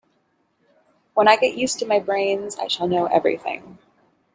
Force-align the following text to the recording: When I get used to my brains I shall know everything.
When 1.13 1.27
I 1.27 1.35
get 1.35 1.53
used 1.53 1.77
to 1.77 1.85
my 1.85 1.99
brains 1.99 2.57
I 2.57 2.65
shall 2.69 2.87
know 2.87 3.05
everything. 3.05 3.77